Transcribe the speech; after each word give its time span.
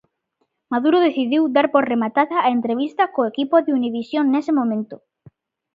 Maduro 0.73 0.97
decidiu 1.07 1.41
dar 1.55 1.67
por 1.73 1.83
rematada 1.91 2.37
a 2.41 2.49
entrevista 2.57 3.03
co 3.13 3.29
equipo 3.31 3.55
de 3.65 3.71
Univisión 3.79 4.25
nese 4.29 4.51
momento. 4.59 4.95